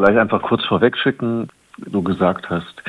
[0.00, 2.82] vielleicht einfach kurz vorweg schicken, du gesagt hast,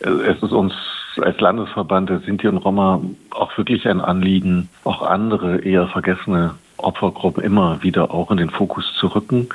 [0.00, 0.74] äh, es ist uns
[1.20, 3.00] als Landesverband der Sinti und Roma
[3.30, 8.92] auch wirklich ein Anliegen, auch andere eher vergessene Opfergruppen immer wieder auch in den Fokus
[8.98, 9.48] zu rücken.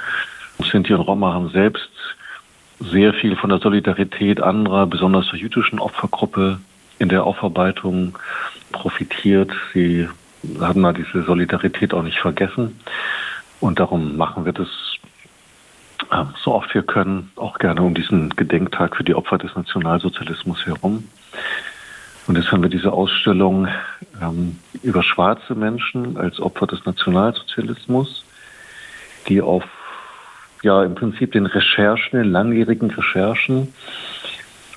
[0.60, 1.92] Sinti und Roma haben selbst
[2.80, 6.60] sehr viel von der Solidarität anderer, besonders der jüdischen Opfergruppe
[6.98, 8.18] in der Aufarbeitung
[8.72, 9.52] profitiert.
[9.74, 10.08] Sie
[10.60, 12.80] haben da diese Solidarität auch nicht vergessen.
[13.60, 14.68] Und darum machen wir das
[16.44, 21.08] so oft wir können, auch gerne um diesen Gedenktag für die Opfer des Nationalsozialismus herum.
[22.28, 23.68] Und jetzt haben wir diese Ausstellung
[24.22, 28.24] ähm, über schwarze Menschen als Opfer des Nationalsozialismus,
[29.28, 29.64] die auf
[30.62, 33.74] ja im Prinzip den Recherchen, den langjährigen Recherchen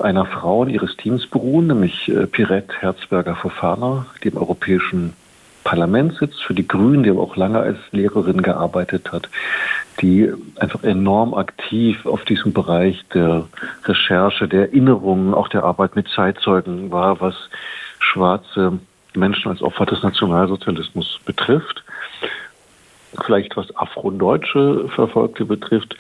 [0.01, 5.13] einer Frau und ihres Teams beruhen, nämlich äh, Pirette Herzberger-Fofana, die im Europäischen
[5.63, 9.29] Parlament sitzt, für die Grünen, die aber auch lange als Lehrerin gearbeitet hat,
[10.05, 13.49] die einfach enorm aktiv auf diesem Bereich der
[13.85, 17.35] Recherche, der Erinnerungen, auch der Arbeit mit Zeitzeugen war, was
[18.01, 18.79] schwarze
[19.15, 21.83] Menschen als Opfer des Nationalsozialismus betrifft.
[23.25, 25.97] Vielleicht was afrodeutsche Verfolgte betrifft,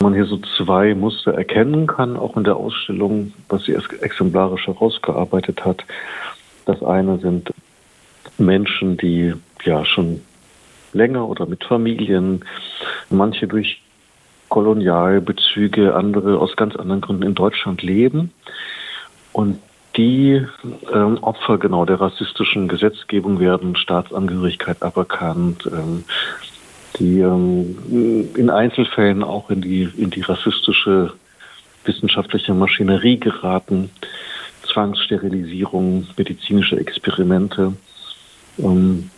[0.00, 5.64] man hier so zwei Muster erkennen kann, auch in der Ausstellung, was sie exemplarisch herausgearbeitet
[5.64, 5.84] hat.
[6.66, 7.54] Das eine sind
[8.36, 9.32] Menschen, die
[9.64, 10.20] ja schon
[10.92, 12.44] länger oder mit Familien,
[13.10, 13.80] manche durch
[14.48, 18.32] Kolonialbezüge, andere aus ganz anderen Gründen in Deutschland leben
[19.32, 19.60] und
[19.96, 20.44] die
[20.92, 26.04] ähm, Opfer genau der rassistischen Gesetzgebung werden, Staatsangehörigkeit aberkannt, ähm,
[26.98, 31.12] die ähm, in Einzelfällen auch in die, in die rassistische
[31.84, 33.90] wissenschaftliche Maschinerie geraten,
[34.62, 37.72] Zwangssterilisierung, medizinische Experimente.
[38.58, 39.10] Ähm,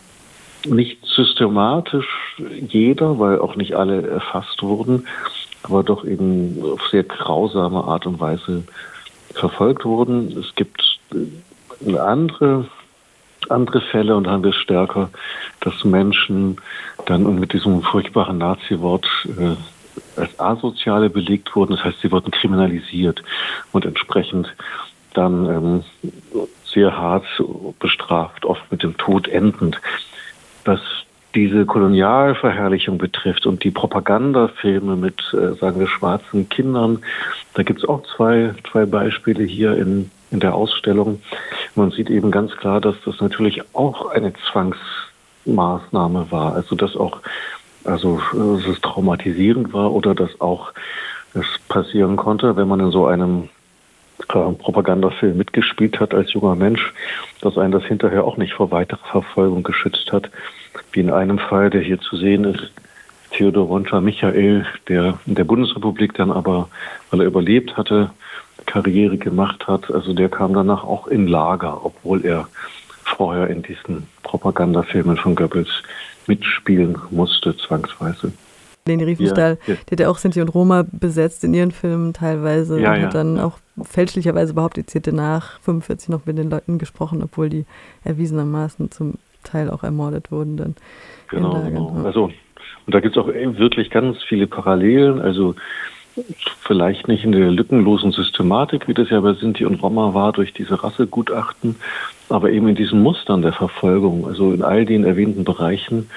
[0.65, 5.07] nicht systematisch jeder, weil auch nicht alle erfasst wurden,
[5.63, 8.63] aber doch eben auf sehr grausame Art und Weise
[9.33, 10.37] verfolgt wurden.
[10.37, 12.65] Es gibt äh, andere,
[13.49, 15.09] andere Fälle und haben wir stärker,
[15.61, 16.57] dass Menschen
[17.05, 19.55] dann mit diesem furchtbaren Nazi-Wort äh,
[20.19, 21.75] als Asoziale belegt wurden.
[21.75, 23.23] Das heißt, sie wurden kriminalisiert
[23.71, 24.53] und entsprechend
[25.13, 25.83] dann ähm,
[26.65, 27.25] sehr hart
[27.79, 29.79] bestraft, oft mit dem Tod endend.
[30.65, 30.79] Was
[31.35, 36.99] diese Kolonialverherrlichung betrifft und die Propagandafilme mit, äh, sagen wir, schwarzen Kindern,
[37.53, 41.21] da gibt es auch zwei, zwei Beispiele hier in, in der Ausstellung.
[41.75, 46.53] Man sieht eben ganz klar, dass das natürlich auch eine Zwangsmaßnahme war.
[46.53, 47.21] Also dass auch,
[47.83, 50.71] also dass es traumatisierend war oder dass auch
[51.33, 53.62] es passieren konnte, wenn man in so einem äh,
[54.27, 56.93] Propagandafilm mitgespielt hat als junger Mensch,
[57.41, 60.29] dass einen das hinterher auch nicht vor weiterer Verfolgung geschützt hat.
[60.91, 62.71] Wie in einem Fall, der hier zu sehen ist,
[63.31, 66.69] Theodor Wonscher Michael, der in der Bundesrepublik dann aber,
[67.09, 68.11] weil er überlebt hatte,
[68.65, 69.91] Karriere gemacht hat.
[69.91, 72.47] Also der kam danach auch in Lager, obwohl er
[73.03, 75.69] vorher in diesen Propagandafilmen von Goebbels
[76.27, 78.31] mitspielen musste, zwangsweise.
[78.85, 79.79] Leni Riefenstahl, ja, ja.
[79.87, 83.15] die hat ja auch Sinti und Roma besetzt in ihren Filmen teilweise ja, und hat
[83.15, 87.65] dann auch fälschlicherweise behauptet, sie hätte nach 45 noch mit den Leuten gesprochen, obwohl die
[88.03, 90.75] erwiesenermaßen zum Teil auch ermordet wurden dann.
[91.29, 92.01] Genau, genau.
[92.03, 92.25] Also,
[92.85, 95.55] und da gibt es auch wirklich ganz viele Parallelen, also
[96.61, 100.53] vielleicht nicht in der lückenlosen Systematik, wie das ja bei Sinti und Roma war, durch
[100.53, 101.77] diese Rassegutachten,
[102.29, 106.09] aber eben in diesen Mustern der Verfolgung, also in all den erwähnten Bereichen,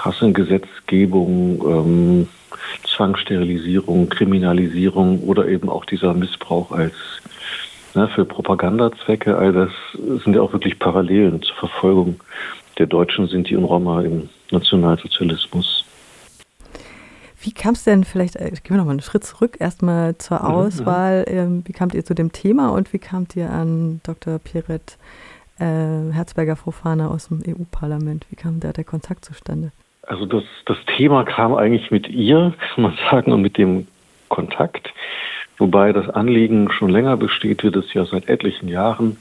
[0.00, 2.28] Rassengesetzgebung, ähm,
[2.84, 6.94] Zwangssterilisierung, Kriminalisierung oder eben auch dieser Missbrauch als
[7.94, 9.70] ne, für Propagandazwecke, all das
[10.24, 12.20] sind ja auch wirklich Parallelen zur Verfolgung
[12.78, 15.84] der Deutschen, Sinti und Roma im Nationalsozialismus.
[17.40, 20.44] Wie kam es denn vielleicht, äh, gehen wir nochmal einen Schritt zurück, erstmal zur mhm,
[20.44, 21.24] Auswahl.
[21.26, 24.38] Ähm, wie kamt ihr zu dem Thema und wie kamt ihr an Dr.
[24.38, 24.96] Piret
[25.58, 28.26] äh, Herzberger-Fofana aus dem EU-Parlament?
[28.30, 29.72] Wie kam da der Kontakt zustande?
[30.06, 33.86] Also das, das Thema kam eigentlich mit ihr, kann man sagen, und mit dem
[34.28, 34.92] Kontakt.
[35.58, 39.18] Wobei das Anliegen schon länger besteht, wir das ja seit etlichen Jahren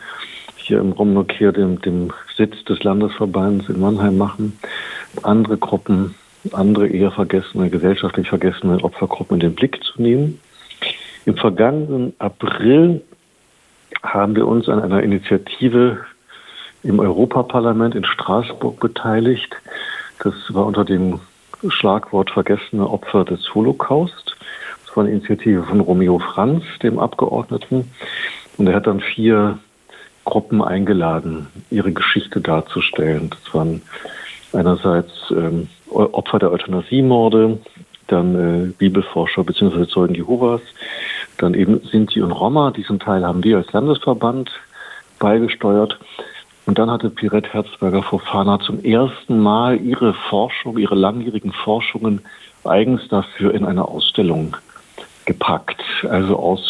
[0.55, 4.57] hier im Romnokir, dem, dem Sitz des Landesverbands in Mannheim machen.
[5.23, 6.15] Andere Gruppen
[6.51, 10.39] andere eher vergessene, gesellschaftlich vergessene Opfergruppen in den Blick zu nehmen.
[11.25, 13.01] Im vergangenen April
[14.01, 15.99] haben wir uns an einer Initiative
[16.83, 19.55] im Europaparlament in Straßburg beteiligt.
[20.23, 21.19] Das war unter dem
[21.67, 24.35] Schlagwort vergessene Opfer des Holocaust.
[24.85, 27.91] Das war eine Initiative von Romeo Franz, dem Abgeordneten.
[28.57, 29.57] Und er hat dann vier
[30.25, 33.29] Gruppen eingeladen, ihre Geschichte darzustellen.
[33.31, 33.81] Das waren
[34.53, 37.59] einerseits ähm, Opfer der Euthanasiemorde,
[38.07, 39.87] dann äh, Bibelforscher bzw.
[39.87, 40.61] Zeugen Jehovas,
[41.37, 42.71] dann eben Sinti und Roma.
[42.71, 44.51] Diesen Teil haben wir als Landesverband
[45.19, 45.97] beigesteuert.
[46.65, 52.21] Und dann hatte Pirette Herzberger Fofana zum ersten Mal ihre Forschung, ihre langjährigen Forschungen
[52.63, 54.55] eigens dafür in eine Ausstellung
[55.25, 55.81] gepackt.
[56.09, 56.61] Also aus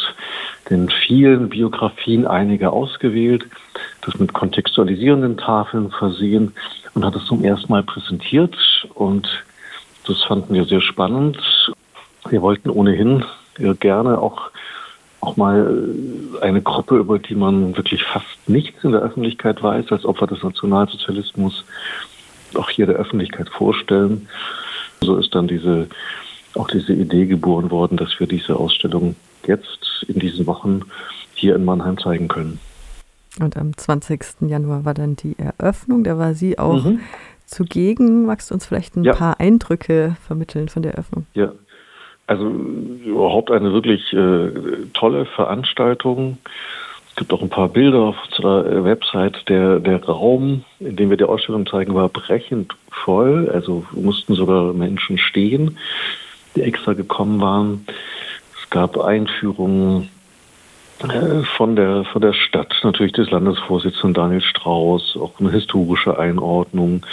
[0.69, 3.45] den vielen Biografien einige ausgewählt,
[4.05, 6.53] das mit kontextualisierenden Tafeln versehen
[6.93, 8.55] und hat es zum ersten Mal präsentiert.
[8.93, 9.27] Und
[10.07, 11.37] das fanden wir sehr spannend.
[12.29, 13.25] Wir wollten ohnehin
[13.79, 14.51] gerne auch
[15.21, 15.89] auch mal
[16.41, 20.43] eine Gruppe, über die man wirklich fast nichts in der Öffentlichkeit weiß, als Opfer des
[20.43, 21.63] Nationalsozialismus,
[22.55, 24.27] auch hier der Öffentlichkeit vorstellen.
[25.01, 25.87] So ist dann diese,
[26.55, 29.15] auch diese Idee geboren worden, dass wir diese Ausstellung
[29.45, 30.81] jetzt in diesen Wochen
[31.35, 32.59] hier in Mannheim zeigen können.
[33.39, 34.41] Und am 20.
[34.41, 36.03] Januar war dann die Eröffnung.
[36.03, 36.99] Da war sie auch mhm.
[37.45, 38.25] zugegen.
[38.25, 39.13] Magst du uns vielleicht ein ja.
[39.13, 41.25] paar Eindrücke vermitteln von der Eröffnung?
[41.33, 41.53] Ja,
[42.31, 44.51] also überhaupt eine wirklich äh,
[44.93, 46.37] tolle Veranstaltung.
[47.09, 49.49] Es gibt auch ein paar Bilder auf unserer äh, Website.
[49.49, 53.49] Der, der Raum, in dem wir die Ausstellung zeigen, war brechend voll.
[53.53, 55.77] Also mussten sogar Menschen stehen,
[56.55, 57.85] die extra gekommen waren.
[58.57, 60.09] Es gab Einführungen
[61.03, 67.05] äh, von der, von der Stadt, natürlich des Landesvorsitzenden Daniel Strauß, auch eine historische Einordnung.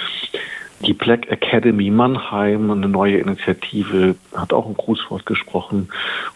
[0.86, 5.88] Die Black Academy Mannheim, eine neue Initiative, hat auch ein Grußwort gesprochen.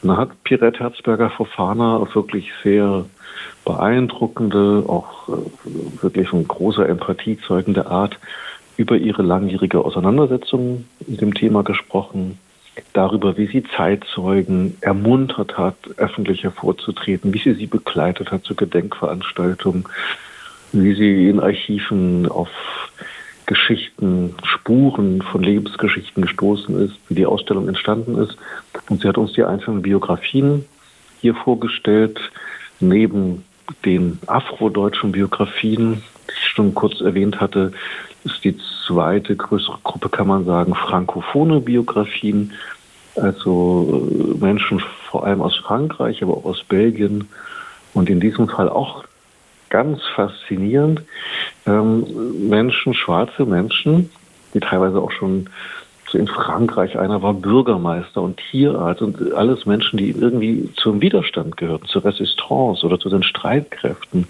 [0.02, 3.04] Und da hat Pirette Herzberger Fofana wirklich sehr
[3.64, 8.18] beeindruckende, auch äh, wirklich von großer Empathie zeugende Art
[8.76, 12.38] über ihre langjährige Auseinandersetzung mit dem Thema gesprochen,
[12.94, 19.84] darüber, wie sie Zeitzeugen ermuntert hat, öffentlich hervorzutreten, wie sie sie begleitet hat zu Gedenkveranstaltungen,
[20.72, 22.48] wie sie in Archiven auf
[23.52, 28.36] Geschichten, Spuren von Lebensgeschichten gestoßen ist, wie die Ausstellung entstanden ist.
[28.88, 30.64] Und sie hat uns die einzelnen Biografien
[31.20, 32.18] hier vorgestellt,
[32.80, 33.44] neben
[33.84, 37.72] den afrodeutschen Biografien, die ich schon kurz erwähnt hatte,
[38.24, 38.56] ist die
[38.86, 42.52] zweite größere Gruppe, kann man sagen, frankophone Biografien,
[43.16, 47.28] also äh, Menschen vor allem aus Frankreich, aber auch aus Belgien
[47.92, 49.04] und in diesem Fall auch
[49.72, 51.02] ganz faszinierend.
[51.66, 54.10] Ähm, Menschen, schwarze Menschen,
[54.54, 55.48] die teilweise auch schon
[56.10, 61.56] so in Frankreich, einer war Bürgermeister und Tierarzt und alles Menschen, die irgendwie zum Widerstand
[61.56, 64.26] gehörten, zur Resistance oder zu den Streitkräften,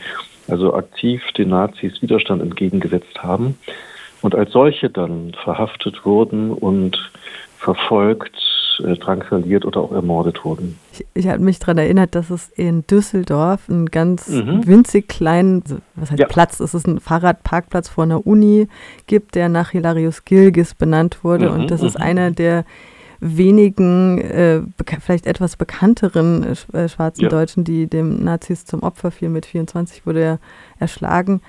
[0.49, 3.58] also aktiv den Nazis Widerstand entgegengesetzt haben
[4.23, 7.11] und als solche dann verhaftet wurden und
[7.58, 8.37] verfolgt
[8.82, 10.79] äh, drangsaliert oder auch ermordet wurden.
[10.93, 14.67] Ich, ich habe mich daran erinnert, dass es in Düsseldorf einen ganz mhm.
[14.67, 15.62] winzig kleinen,
[15.94, 16.26] was heißt ja.
[16.26, 18.69] Platz, es ist ein Fahrradparkplatz vor einer Uni
[19.06, 21.50] gibt, der nach Hilarius Gilgis benannt wurde.
[21.50, 22.05] Mhm, und das ist mhm.
[22.05, 22.64] einer der
[23.20, 24.62] wenigen, äh,
[25.00, 27.28] vielleicht etwas bekannteren äh, schwarzen ja.
[27.28, 29.32] Deutschen, die dem Nazis zum Opfer fielen.
[29.32, 30.38] Mit 24 wurde er
[30.81, 31.40] erschlagen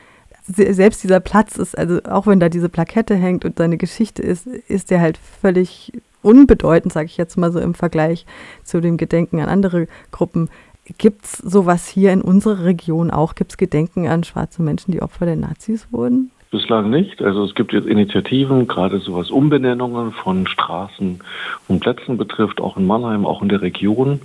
[0.45, 4.45] selbst dieser Platz ist, also auch wenn da diese Plakette hängt und seine Geschichte ist,
[4.45, 8.25] ist der halt völlig unbedeutend, sage ich jetzt mal so im Vergleich
[8.63, 10.49] zu dem Gedenken an andere Gruppen.
[10.97, 13.35] Gibt es sowas hier in unserer Region auch?
[13.35, 16.31] Gibt es Gedenken an schwarze Menschen, die Opfer der Nazis wurden?
[16.51, 17.21] Bislang nicht.
[17.21, 21.19] Also es gibt jetzt Initiativen, gerade so was Umbenennungen von Straßen
[21.67, 24.21] und Plätzen betrifft, auch in Mannheim, auch in der Region.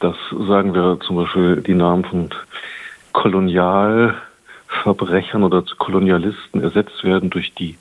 [0.00, 0.16] Das
[0.46, 2.30] sagen wir zum Beispiel die Namen von
[3.12, 4.14] Kolonial
[4.82, 7.78] Verbrechern oder Kolonialisten ersetzt werden durch die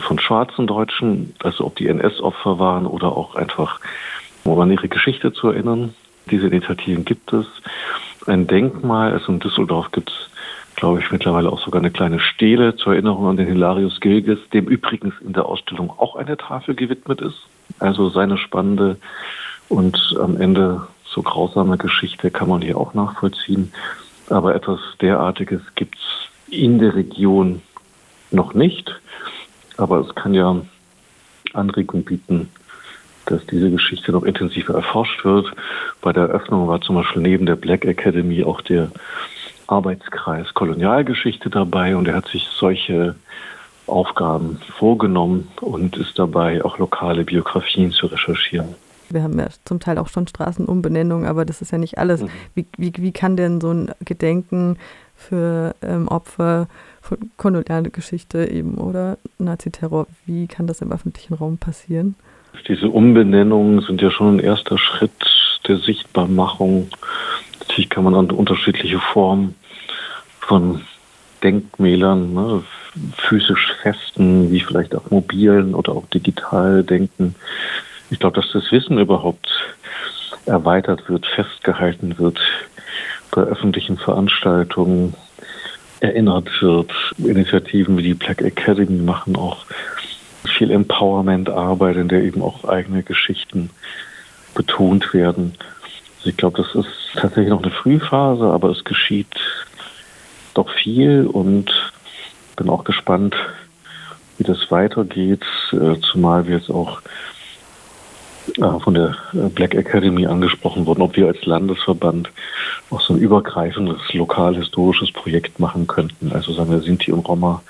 [0.00, 3.80] von schwarzen Deutschen, also ob die NS-Opfer waren oder auch einfach,
[4.44, 5.94] um an ihre Geschichte zu erinnern.
[6.30, 7.46] Diese Initiativen gibt es.
[8.26, 12.76] Ein Denkmal, also in Düsseldorf gibt es, glaube ich, mittlerweile auch sogar eine kleine Stele
[12.76, 17.20] zur Erinnerung an den Hilarius Gilges, dem übrigens in der Ausstellung auch eine Tafel gewidmet
[17.20, 17.38] ist.
[17.78, 18.96] Also seine spannende
[19.68, 23.72] und am Ende so grausame Geschichte kann man hier auch nachvollziehen.
[24.30, 27.62] Aber etwas derartiges gibt es in der Region
[28.30, 29.00] noch nicht.
[29.78, 30.60] Aber es kann ja
[31.54, 32.50] Anregung bieten,
[33.26, 35.50] dass diese Geschichte noch intensiver erforscht wird.
[36.02, 38.90] Bei der Eröffnung war zum Beispiel neben der Black Academy auch der
[39.66, 43.14] Arbeitskreis Kolonialgeschichte dabei und er hat sich solche
[43.86, 48.74] Aufgaben vorgenommen und ist dabei, auch lokale Biografien zu recherchieren.
[49.10, 52.22] Wir haben ja zum Teil auch schon Straßenumbenennungen, aber das ist ja nicht alles.
[52.22, 52.28] Mhm.
[52.54, 54.76] Wie, wie, wie kann denn so ein Gedenken
[55.18, 56.68] für ähm, Opfer
[57.02, 62.14] von kolonialer Geschichte eben oder Naziterror, wie kann das im öffentlichen Raum passieren?
[62.68, 65.10] Diese Umbenennungen sind ja schon ein erster Schritt
[65.66, 66.88] der Sichtbarmachung.
[67.60, 69.54] Natürlich kann man an unterschiedliche Formen
[70.40, 70.82] von
[71.42, 72.64] Denkmälern, ne,
[73.16, 77.34] physisch festen, wie vielleicht auch mobilen oder auch digital denken.
[78.10, 79.48] Ich glaube, dass das Wissen überhaupt
[80.46, 82.40] erweitert wird, festgehalten wird
[83.30, 85.14] bei öffentlichen Veranstaltungen,
[86.00, 86.92] erinnert wird.
[87.18, 89.66] Initiativen wie die Black Academy machen auch
[90.44, 93.70] viel Empowerment-Arbeit, in der eben auch eigene Geschichten
[94.54, 95.54] betont werden.
[96.18, 99.34] Also ich glaube, das ist tatsächlich noch eine Frühphase, aber es geschieht
[100.54, 101.92] doch viel und
[102.56, 103.36] bin auch gespannt,
[104.38, 107.02] wie das weitergeht, äh, zumal wir jetzt auch
[108.56, 112.30] von der äh, Black Academy angesprochen wurden, ob wir als Landesverband
[112.90, 116.32] auch so ein übergreifendes lokalhistorisches Projekt machen könnten.
[116.32, 117.62] Also sagen wir Sinti und Roma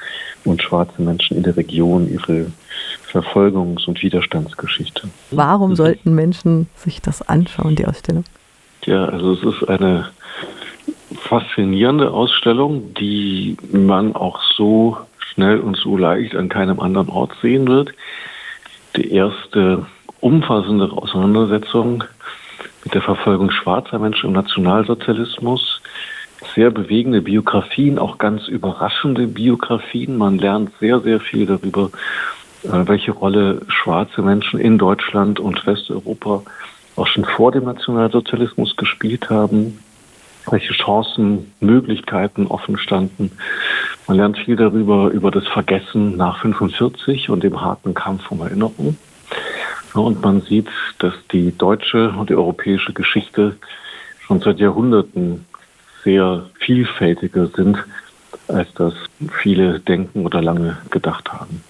[0.45, 2.53] und schwarze Menschen in der Region ihre
[3.11, 5.09] Verfolgungs- und Widerstandsgeschichte.
[5.31, 8.25] Warum sollten Menschen sich das anschauen, die Ausstellung?
[8.85, 10.11] Ja, also es ist eine
[11.29, 17.67] faszinierende Ausstellung, die man auch so schnell und so leicht an keinem anderen Ort sehen
[17.69, 17.93] wird.
[18.97, 19.87] Die erste
[20.21, 22.05] umfassende Auseinandersetzung
[22.85, 25.81] mit der Verfolgung schwarzer Menschen im Nationalsozialismus.
[26.55, 30.17] Sehr bewegende Biografien, auch ganz überraschende Biografien.
[30.17, 31.91] Man lernt sehr, sehr viel darüber,
[32.63, 36.43] äh, welche Rolle schwarze Menschen in Deutschland und Westeuropa
[36.97, 39.79] auch schon vor dem Nationalsozialismus gespielt haben,
[40.51, 43.31] welche Chancen, Möglichkeiten offen standen.
[44.07, 48.97] Man lernt viel darüber, über das Vergessen nach 45 und dem harten Kampf um Erinnerung.
[49.95, 50.69] Und man sieht,
[50.99, 53.57] dass die deutsche und die europäische Geschichte
[54.21, 55.47] schon seit Jahrhunderten
[56.05, 57.79] sehr vielfältiger sind,
[58.47, 58.95] als das
[59.41, 61.63] viele denken oder lange gedacht haben.